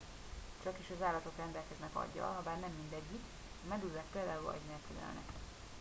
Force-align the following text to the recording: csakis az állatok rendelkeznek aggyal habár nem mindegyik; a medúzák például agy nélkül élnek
csakis 0.63 0.85
az 0.89 1.03
állatok 1.05 1.31
rendelkeznek 1.37 1.95
aggyal 1.95 2.33
habár 2.33 2.59
nem 2.59 2.69
mindegyik; 2.81 3.21
a 3.63 3.67
medúzák 3.67 4.09
például 4.11 4.47
agy 4.47 4.61
nélkül 4.67 4.95
élnek 4.97 5.25